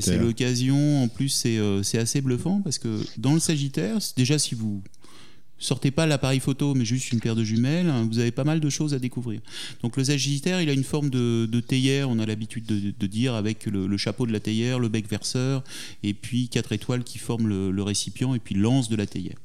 [0.00, 1.04] c'est l'occasion.
[1.04, 4.82] En plus, euh, c'est assez bluffant parce que dans le Sagittaire, déjà, si vous
[5.58, 8.60] sortez pas l'appareil photo, mais juste une paire de jumelles, hein, vous avez pas mal
[8.60, 9.40] de choses à découvrir.
[9.82, 13.66] Donc le Sagittaire, il a une forme de, théière, on a l'habitude de, dire, avec
[13.66, 15.64] le, chapeau de la théière, le bec verseur,
[16.02, 19.36] et puis quatre étoiles qui forment le, récipient, et puis l'anse de la théière.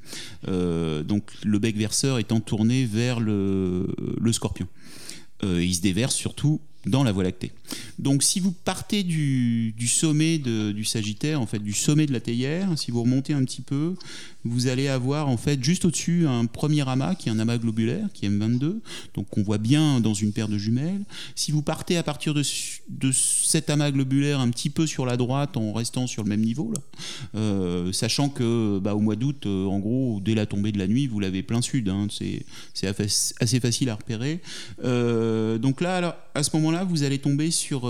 [0.48, 3.88] Euh, donc le bec verseur étant tourné vers le,
[4.32, 4.68] scorpion.
[5.44, 7.52] Euh, il se déverse surtout dans la Voie lactée.
[8.00, 12.78] Donc si vous partez du, sommet du Sagittaire, en fait du sommet de la théière,
[12.78, 13.96] si vous remontez un petit peu,
[14.44, 18.08] vous allez avoir en fait juste au-dessus un premier amas qui est un amas globulaire
[18.14, 18.80] qui est M22,
[19.14, 21.04] donc qu'on voit bien dans une paire de jumelles.
[21.36, 22.44] Si vous partez à partir de,
[22.90, 26.42] de cet amas globulaire un petit peu sur la droite en restant sur le même
[26.42, 26.74] niveau,
[27.36, 30.88] euh, sachant que bah, au mois d'août, euh, en gros, dès la tombée de la
[30.88, 32.46] nuit, vous l'avez plein sud, hein, c'est
[33.40, 34.42] assez facile à repérer.
[34.84, 37.90] Euh, donc là, à ce moment-là, vous allez tomber sur,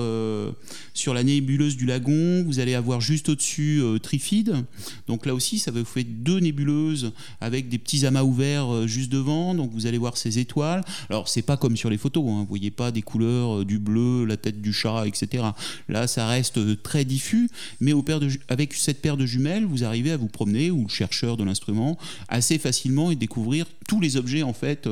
[0.94, 4.66] sur la nébuleuse du lagon, vous allez avoir juste au-dessus Trifide,
[5.08, 8.88] donc là aussi, ça va vous faire deux nébuleuse avec des petits amas ouverts euh,
[8.88, 10.84] juste devant, donc vous allez voir ces étoiles.
[11.10, 12.40] Alors c'est pas comme sur les photos, hein.
[12.42, 15.44] vous voyez pas des couleurs, euh, du bleu, la tête du chat, etc.
[15.90, 19.84] Là ça reste euh, très diffus, mais au de, avec cette paire de jumelles, vous
[19.84, 24.18] arrivez à vous promener, ou le chercheur de l'instrument, assez facilement et découvrir tous les
[24.18, 24.88] objets en fait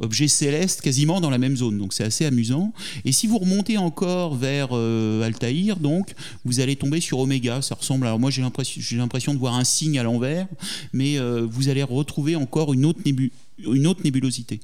[0.00, 1.78] objets célestes quasiment dans la même zone.
[1.78, 2.72] Donc c'est assez amusant.
[3.04, 7.62] Et si vous remontez encore vers Altaïr, donc vous allez tomber sur Oméga.
[7.62, 8.06] Ça ressemble.
[8.06, 10.46] Alors moi j'ai l'impression de voir un signe à l'envers,
[10.92, 13.30] mais vous allez retrouver encore une autre nébule
[13.66, 14.60] une autre nébulosité.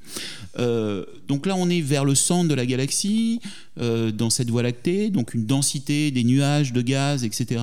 [0.59, 3.41] Euh, donc là, on est vers le centre de la galaxie,
[3.81, 7.61] euh, dans cette voie lactée, donc une densité des nuages, de gaz, etc.,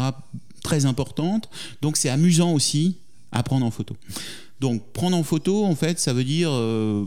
[0.63, 1.49] très importante.
[1.81, 2.95] Donc c'est amusant aussi
[3.31, 3.95] à prendre en photo.
[4.59, 7.05] Donc prendre en photo, en fait, ça veut dire euh,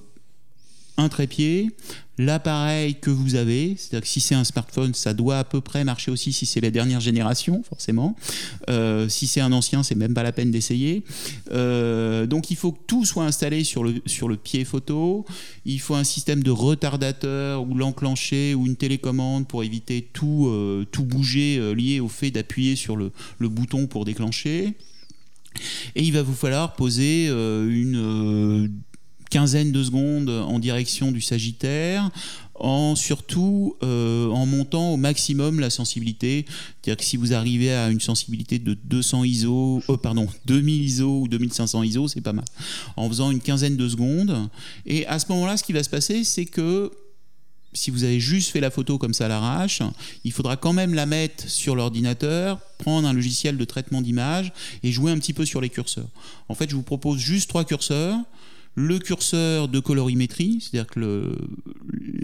[0.96, 1.70] un trépied,
[2.18, 5.84] l'appareil que vous avez, c'est-à-dire que si c'est un smartphone, ça doit à peu près
[5.84, 8.16] marcher aussi si c'est la dernière génération, forcément.
[8.70, 11.04] Euh, si c'est un ancien, c'est même pas la peine d'essayer.
[11.52, 15.26] Euh, donc il faut que tout soit installé sur le, pied photo.
[15.66, 20.84] Il faut un système de retardateur ou l'enclencher ou une télécommande pour éviter tout, euh,
[20.98, 24.74] bouger lié au fait d'appuyer sur le, le, bouton pour déclencher.
[25.94, 28.72] Et il va vous falloir poser une
[29.28, 32.10] quinzaine de secondes en direction du Sagittaire,
[32.54, 36.46] en surtout euh, en montant au maximum la sensibilité.
[36.48, 41.20] C'est-à-dire que si vous arrivez à une sensibilité de 200 ISO, euh, pardon, 2000 ISO
[41.22, 42.44] ou 2500 ISO, c'est pas mal.
[42.96, 44.48] En faisant une quinzaine de secondes.
[44.86, 46.90] Et à ce moment-là, ce qui va se passer, c'est que
[47.72, 49.82] si vous avez juste fait la photo comme ça à l'arrache,
[50.24, 54.50] il faudra quand même la mettre sur l'ordinateur, prendre un logiciel de traitement d'image
[54.82, 56.08] et jouer un petit peu sur les curseurs.
[56.48, 58.18] En fait, je vous propose juste trois curseurs
[58.76, 61.34] le curseur de colorimétrie, c'est-à-dire que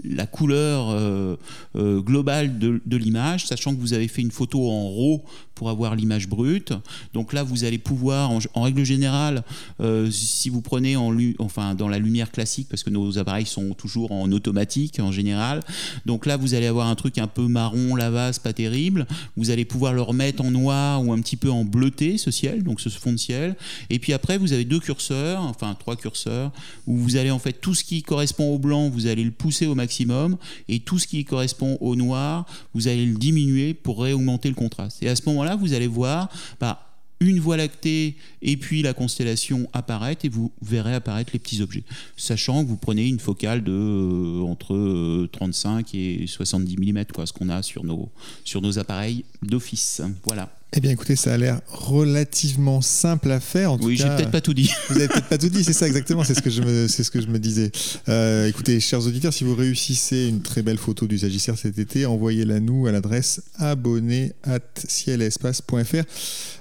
[0.03, 1.35] la couleur euh,
[1.75, 5.23] euh, globale de, l'image, sachant que vous avez fait une photo en RAW
[5.55, 6.73] pour avoir l'image brute.
[7.13, 9.43] Donc là, vous allez pouvoir, en, règle générale,
[9.81, 13.73] euh, si vous prenez en enfin, dans la lumière classique, parce que nos appareils sont
[13.73, 15.61] toujours en automatique en général,
[16.05, 19.07] donc là, vous allez avoir un truc un peu marron, lavasse, pas terrible.
[19.37, 22.63] Vous allez pouvoir le remettre en noir ou un petit peu en bleuté, ce ciel,
[22.63, 23.55] donc ce fond de ciel.
[23.89, 26.42] Et puis après, vous avez deux curseurs, enfin trois curseurs
[26.87, 29.67] où vous allez en fait tout ce qui correspond au blanc, vous allez le pousser
[29.67, 34.49] au maximum, et tout ce qui correspond au noir, vous allez le diminuer pour réaugmenter
[34.49, 35.01] le contraste.
[35.03, 36.29] Et à ce moment-là, vous allez voir
[36.59, 41.61] bah, une voie lactée et puis la constellation apparaître et vous verrez apparaître les petits
[41.61, 41.83] objets.
[42.17, 47.25] Sachant que vous prenez une focale de euh, entre 35 euh, et 70 mm, quoi,
[47.25, 48.09] ce qu'on a sur nos,
[48.43, 50.01] sur nos appareils d'office.
[50.25, 50.49] Voilà.
[50.75, 53.73] Eh bien, écoutez, ça a l'air relativement simple à faire.
[53.73, 54.71] En oui, j'ai peut-être pas tout dit.
[54.89, 57.03] Vous n'avez peut-être pas tout dit, c'est ça exactement, c'est ce que je me, c'est
[57.03, 57.71] ce que je me disais.
[58.09, 62.07] Euh, écoutez, chers auditeurs, si vous réussissez une très belle photo du Sagittaire cet été,
[62.07, 64.59] envoyez-la nous à l'adresse abonné at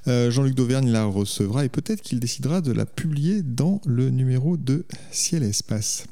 [0.08, 4.58] euh, Jean-Luc Dauvergne la recevra et peut-être qu'il décidera de la publier dans le numéro
[4.58, 6.04] de Ciel et Espace.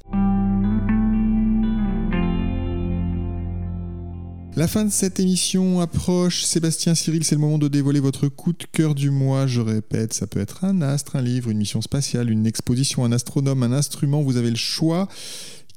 [4.60, 6.44] La fin de cette émission approche.
[6.44, 9.46] Sébastien Cyril, c'est le moment de dévoiler votre coup de cœur du mois.
[9.46, 13.10] Je répète, ça peut être un astre, un livre, une mission spatiale, une exposition, un
[13.10, 14.20] astronome, un instrument.
[14.20, 15.08] Vous avez le choix.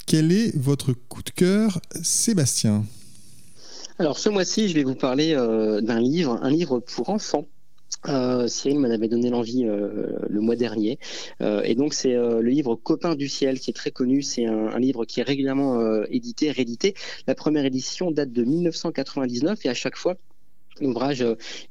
[0.06, 2.84] Quel est votre coup de cœur, Sébastien?
[4.00, 7.46] Alors ce mois-ci, je vais vous parler euh, d'un livre, un livre pour enfants
[8.08, 11.00] euh, Cyril m'en avait donné l'envie euh, le mois dernier.
[11.42, 14.22] Euh, et donc, c'est le livre Copain du ciel qui est très connu.
[14.22, 16.94] C'est un, livre qui est régulièrement édité, réédité.
[17.28, 20.16] La première édition date de 1999 et à chaque fois,
[20.82, 21.24] L'ouvrage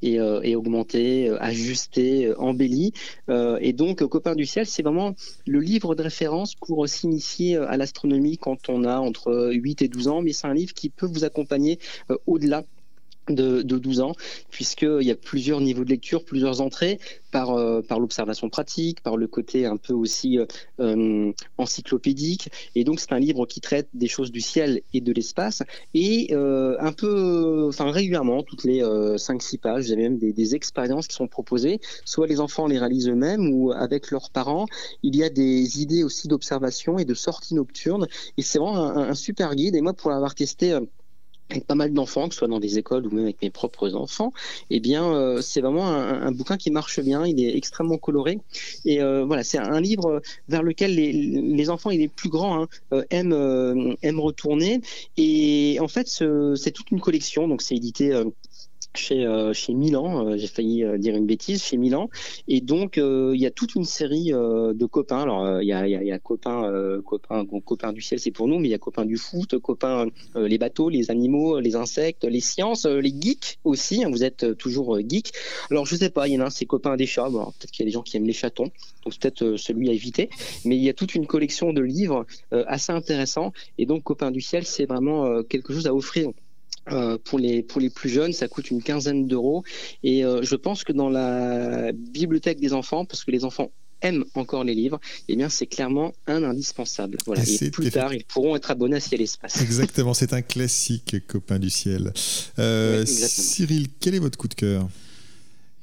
[0.02, 2.92] est, est, augmenté, ajusté, embelli.
[3.28, 8.38] et donc, Copain du ciel, c'est vraiment le livre de référence pour s'initier à l'astronomie
[8.38, 10.22] quand on a entre 8 et 12 ans.
[10.22, 11.80] Mais c'est un livre qui peut vous accompagner
[12.26, 12.62] au-delà
[13.28, 14.12] de, de 12 ans,
[14.50, 16.98] puisqu'il y a plusieurs niveaux de lecture, plusieurs entrées,
[17.32, 20.46] par, euh, par l'observation pratique, par le côté un peu aussi euh,
[20.80, 22.50] euh, encyclopédique.
[22.76, 25.62] Et donc, c'est un livre qui traite des choses du ciel et de l'espace.
[25.94, 31.16] Et un peu, enfin, régulièrement, toutes les 5-6 pages, vous même des, des, expériences qui
[31.16, 31.80] sont proposées.
[32.04, 34.66] Soit les enfants les réalisent eux-mêmes ou avec leurs parents.
[35.02, 38.06] Il y a des idées aussi d'observation et de sorties nocturnes.
[38.36, 39.74] Et c'est vraiment un, un, super guide.
[39.74, 40.78] Et moi, pour l'avoir testé,
[41.50, 43.94] avec pas mal d'enfants, que ce soit dans des écoles ou même avec mes propres
[43.94, 44.32] enfants,
[44.70, 47.26] eh bien, euh, c'est vraiment un, bouquin qui marche bien.
[47.26, 48.40] Il est extrêmement coloré
[48.84, 52.62] et euh, voilà, c'est un livre vers lequel les, les enfants et les plus grands
[52.62, 54.80] hein, euh, aiment aiment retourner.
[55.16, 57.48] Et en fait, c'est toute une collection.
[57.48, 58.12] Donc, c'est édité
[58.94, 62.10] chez, euh, chez Milan, euh, j'ai failli euh, dire une bêtise, chez Milan.
[62.48, 65.22] Et donc, il y a toute une série de copains.
[65.22, 66.70] Alors, il y a, y, y, a, copains,
[67.04, 70.06] copains, copains du ciel, c'est pour nous, mais il y a copains du foot, copains
[70.34, 74.04] les bateaux, les animaux, les insectes, les sciences, les geeks aussi.
[74.04, 75.32] Hein, vous êtes toujours geek.
[75.70, 77.28] Alors, je sais pas, il y en a un, c'est copains des chats.
[77.28, 78.70] Bon, peut-être qu'il y a des gens qui aiment les chatons,
[79.04, 80.28] donc peut-être celui à éviter.
[80.64, 83.52] Mais il y a toute une collection de livres assez intéressants.
[83.78, 86.30] Et donc, copains du ciel, c'est vraiment quelque chose à offrir
[86.90, 89.62] euh, pour les pour les plus jeunes, ça coûte une quinzaine d'euros
[90.02, 94.24] et euh, je pense que dans la bibliothèque des enfants, parce que les enfants aiment
[94.34, 97.18] encore les livres, eh bien c'est clairement un indispensable.
[97.24, 97.42] Voilà.
[97.48, 99.60] Et, plus tard, ils pourront être abonnés à Ciel Espace.
[99.62, 102.12] Exactement, c'est un classique, copain du ciel.
[102.58, 104.88] Euh, Cyril, quel est votre coup de cœur?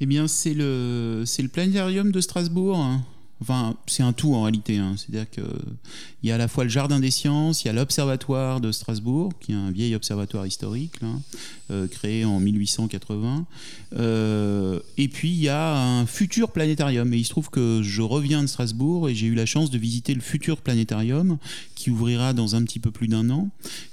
[0.02, 2.78] Eh bien, c'est le, c'est le planétarium de Strasbourg.
[2.78, 3.06] Hein.
[3.42, 4.78] Enfin, c'est un tout en réalité.
[4.78, 4.96] Hein.
[4.98, 5.44] C'est-à-dire qu'il
[6.24, 9.32] y a à la fois le Jardin des Sciences, il y a l'Observatoire de Strasbourg,
[9.40, 10.96] qui est un vieil observatoire historique,
[11.72, 13.46] euh, créé en 1880.
[13.96, 17.14] Euh, et puis il y a un futur planétarium.
[17.14, 19.78] Et il se trouve que je reviens de Strasbourg et j'ai eu la chance de
[19.78, 21.38] visiter le futur planétarium,
[21.76, 23.50] qui ouvrira dans un petit peu plus d'un an,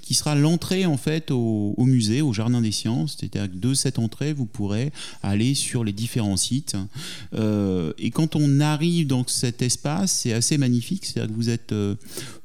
[0.07, 3.17] qui sera l'entrée en fait au, musée, au Jardin des Sciences.
[3.19, 6.77] C'est-à-dire que de cette entrée, vous pourrez aller sur les différents sites.
[7.35, 11.05] Euh, et quand on arrive dans cet espace, c'est assez magnifique.
[11.05, 11.97] C'est-à-dire que vous êtes euh,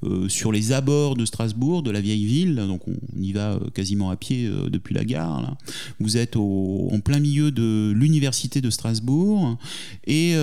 [0.04, 2.56] euh, sur les abords de Strasbourg, de la vieille ville.
[2.56, 5.56] Donc on y va quasiment à pied depuis la gare.
[6.00, 9.60] Vous êtes en plein milieu de l'université de Strasbourg
[10.08, 10.34] et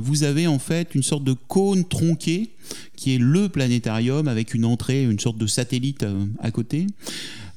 [0.00, 2.55] vous avez en fait une sorte de cône tronqué
[2.96, 6.86] qui est le planétarium avec une entrée, une sorte de satellite euh, à côté.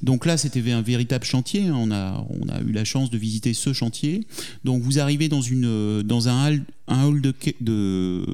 [0.02, 1.66] Donc là, c'était un véritable chantier.
[1.66, 1.76] Hein.
[1.76, 4.26] On a, on a eu la chance de visiter ce chantier.
[4.64, 8.24] Donc vous arrivez dans, une, euh, dans un hall, un hall de,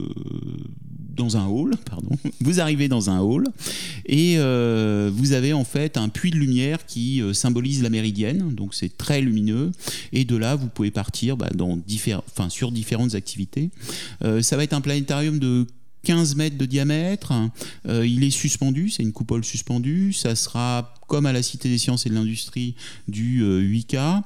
[1.16, 2.10] dans un hall, pardon.
[2.40, 3.48] Vous arrivez dans un hall
[4.04, 8.74] et euh, vous avez en fait un puits de lumière qui symbolise la méridienne, donc
[8.74, 9.72] c'est très lumineux.
[10.12, 11.78] Et de là, vous pouvez partir bah, dans
[12.30, 13.70] enfin, sur différentes activités.
[14.20, 15.66] ça va être un planétarium de
[16.06, 17.32] 15 mètres de diamètre.
[17.88, 20.12] Euh, il est suspendu, c'est une coupole suspendue.
[20.12, 22.76] Ça sera comme à la Cité des sciences et de l'industrie
[23.08, 24.20] du 8K, euh,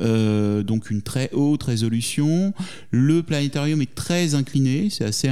[0.00, 2.54] euh, donc une très haute résolution.
[2.90, 5.28] Le planétarium est très incliné, c'est assez,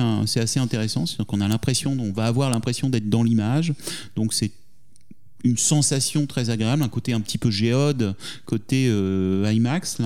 [0.60, 1.04] intéressant.
[1.26, 3.72] Qu'on a l'impression, on va avoir l'impression d'être dans l'image.
[4.14, 4.52] Donc c'est
[5.42, 8.14] une sensation très agréable, un côté un petit peu géode,
[8.44, 9.98] côté IMAX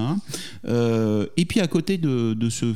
[0.65, 2.73] et puis à côté de, de ce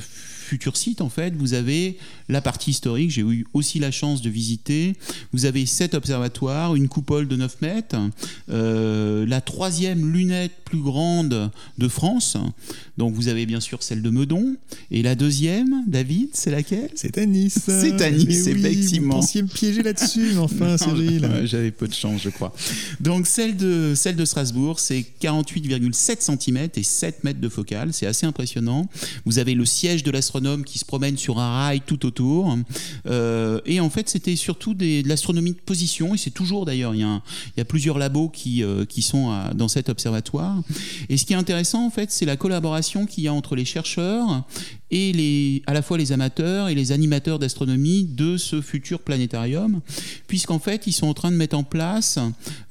[0.52, 1.96] futur site, en fait, vous avez
[2.32, 3.10] la partie historique.
[3.10, 4.94] J'ai eu aussi la chance de visiter.
[5.32, 7.96] Vous avez sept observatoires, une coupole de 9 mètres,
[8.50, 12.36] euh, la troisième lunette plus grande de France.
[12.98, 14.56] Donc vous avez bien sûr celle de Meudon.
[14.90, 16.90] Et la deuxième, David, c'est laquelle?
[16.94, 17.58] C'est à Nice.
[17.66, 19.16] C'est à Nice, effectivement.
[19.16, 21.28] Vous pensiez me piéger là-dessus, enfin, Cyril.
[21.44, 22.54] J'avais peu de chance, je crois.
[23.00, 27.92] Donc celle de, celle de Strasbourg, c'est 48,7 cm et 7 mètres de focale.
[27.92, 28.88] C'est assez impressionnant.
[29.26, 32.21] Vous avez le siège de l'astronome qui se promène sur un rail tout autour.
[33.06, 37.00] Euh, et en fait, c'était surtout de l'astronomie de position, et c'est toujours d'ailleurs, il,
[37.56, 40.62] y a plusieurs labos qui, euh, qui sont dans cet observatoire.
[41.08, 43.64] Et ce qui est intéressant, en fait, c'est la collaboration qu'il y a entre les
[43.64, 44.44] chercheurs
[44.92, 49.80] et à la fois les amateurs et les animateurs d'astronomie de ce futur planétarium,
[50.28, 52.18] puisqu'en fait, ils sont en train de mettre en place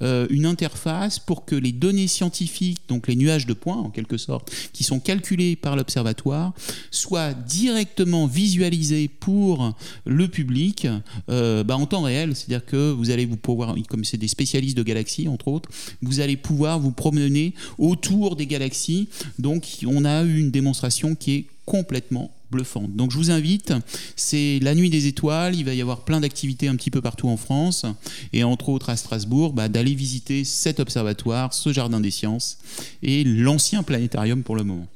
[0.04, 4.18] euh, une interface pour que les données scientifiques, donc les nuages de points en quelque
[4.18, 6.54] sorte, qui sont calculés par l'observatoire,
[6.92, 9.74] soient directement visualisés pour
[10.06, 10.88] le public
[11.30, 12.36] euh, bah, en temps réel.
[12.36, 15.70] C'est-à-dire que vous allez vous pouvoir, comme c'est des spécialistes de galaxies entre autres,
[16.04, 19.10] vous allez pouvoir vous promener autour des galaxies.
[19.40, 22.96] Donc on a eu une démonstration qui est complètement bluffante.
[22.96, 23.74] Donc je vous invite,
[24.16, 27.30] c'est la nuit des étoiles, il va y avoir plein d'activités un petit peu partout
[27.30, 27.86] en France,
[28.34, 32.58] et entre autres à Strasbourg, bah, d'aller visiter cet observatoire, ce jardin des sciences,
[33.02, 34.88] et l'ancien planétarium pour le moment.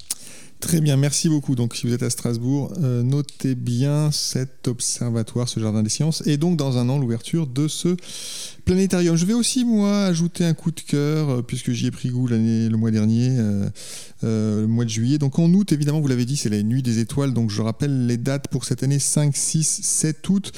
[0.66, 1.54] Très bien, merci beaucoup.
[1.54, 6.26] Donc, si vous êtes à Strasbourg, euh, notez bien cet observatoire, ce jardin des sciences,
[6.26, 7.96] et donc dans un an l'ouverture de ce
[8.66, 9.16] planétarium.
[9.16, 12.26] Je vais aussi moi ajouter un coup de cœur euh, puisque j'y ai pris goût
[12.26, 15.20] l'année, le mois dernier, euh, le mois de juillet.
[15.20, 17.32] Donc en août, évidemment, vous l'avez dit, c'est la nuit des étoiles.
[17.32, 20.52] Donc je rappelle les dates pour cette année 5, 6, 7 août.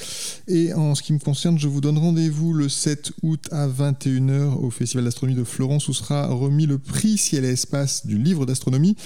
[0.48, 4.54] Et en ce qui me concerne, je vous donne rendez-vous le 7 août à 21h
[4.54, 8.46] au Festival d'astronomie de Florence où sera remis le prix Ciel et Espace du livre
[8.46, 8.96] d'astronomie.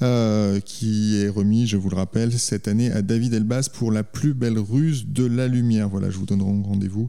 [0.00, 4.04] Euh, qui est remis, je vous le rappelle, cette année à David Elbaz pour la
[4.04, 5.88] plus belle ruse de la lumière.
[5.88, 7.08] Voilà, je vous donnerai rendez-vous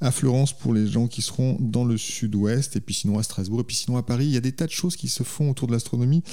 [0.00, 3.60] à Florence pour les gens qui seront dans le sud-ouest, et puis sinon à Strasbourg,
[3.60, 4.26] et puis sinon à Paris.
[4.26, 6.24] Il y a des tas de choses qui se font autour de l'astronomie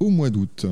[0.00, 0.64] au mois d'août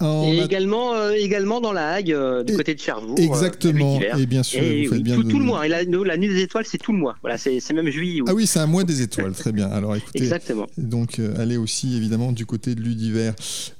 [0.00, 3.16] et également, euh, également dans la Hague, euh, du côté de Cherbourg.
[3.18, 5.66] Euh, Exactement, et bien sûr, vous faites bien tout, le mois.
[5.66, 7.16] Et la, la, nuit des étoiles, c'est tout le mois.
[7.22, 8.22] Voilà, c'est même juillet.
[8.26, 9.68] Ah oui, c'est un mois des étoiles, très bien.
[9.68, 10.66] Alors écoutez, Exactement.
[10.76, 13.32] donc allez aussi évidemment du côté de l'Udiver,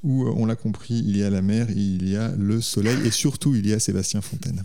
[0.03, 3.11] où on l'a compris, il y a la mer, il y a le soleil, et
[3.11, 4.62] surtout il y a Sébastien Fontaine.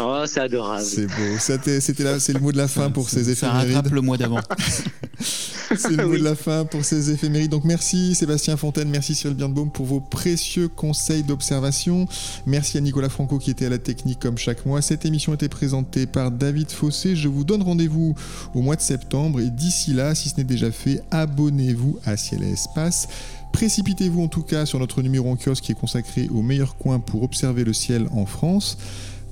[0.00, 0.84] Oh, c'est adorable.
[0.84, 1.38] C'est beau.
[1.38, 3.70] C'était, c'est le mot de la fin pour ces éphémérides.
[3.70, 4.40] Ça rattrape le mois d'avant.
[5.76, 7.50] c'est le mot de la fin pour ces éphémérides.
[7.50, 12.06] Donc merci Sébastien Fontaine, merci Cyril Birnbaum pour vos précieux conseils d'observation.
[12.46, 14.82] Merci à Nicolas Franco qui était à la technique comme chaque mois.
[14.82, 17.16] Cette émission était présentée par David Fossé.
[17.16, 18.14] Je vous donne rendez-vous
[18.54, 22.42] au mois de septembre et d'ici là, si ce n'est déjà fait, abonnez-vous à Ciel
[22.42, 23.08] et Espace.
[23.52, 27.00] Précipitez-vous en tout cas sur notre numéro en kiosque qui est consacré au meilleur coin
[27.00, 28.78] pour observer le ciel en France.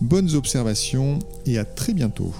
[0.01, 2.35] Bonnes observations et à très bientôt.